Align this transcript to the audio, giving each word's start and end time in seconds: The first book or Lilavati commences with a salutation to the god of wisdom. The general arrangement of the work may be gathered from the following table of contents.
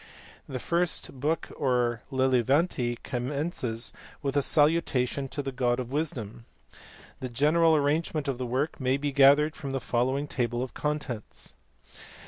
The 0.49 0.57
first 0.57 1.19
book 1.19 1.51
or 1.55 2.01
Lilavati 2.11 2.95
commences 3.03 3.93
with 4.23 4.35
a 4.35 4.41
salutation 4.41 5.27
to 5.27 5.43
the 5.43 5.51
god 5.51 5.79
of 5.79 5.91
wisdom. 5.91 6.47
The 7.19 7.29
general 7.29 7.75
arrangement 7.75 8.27
of 8.27 8.39
the 8.39 8.47
work 8.47 8.79
may 8.79 8.97
be 8.97 9.11
gathered 9.11 9.55
from 9.55 9.73
the 9.73 9.79
following 9.79 10.25
table 10.25 10.63
of 10.63 10.73
contents. 10.73 11.53